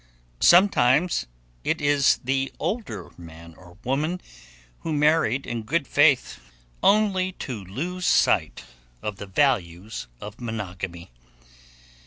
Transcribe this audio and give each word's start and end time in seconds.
Sometimes 0.39 1.27
it 1.63 1.79
is 1.79 2.21
the 2.23 2.51
older 2.57 3.11
man 3.19 3.53
or 3.53 3.77
woman 3.83 4.19
who 4.79 4.93
married 4.93 5.45
in 5.45 5.61
good 5.61 5.85
faith 5.87 6.39
only 6.81 7.33
to 7.33 7.63
lose 7.63 8.07
sight 8.07 8.63
of 9.03 9.17
the 9.17 9.27
values 9.27 10.07
of 10.19 10.41
monogamy. 10.41 11.11